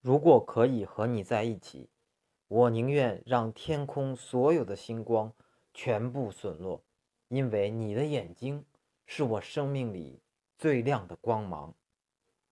[0.00, 1.90] 如果可以和你在一起
[2.48, 5.32] 我宁愿让天空所有的星光
[5.74, 6.82] 全部损落
[7.28, 8.64] 因为你的眼睛
[9.04, 10.22] 是我生命里
[10.56, 11.74] 最亮的光芒。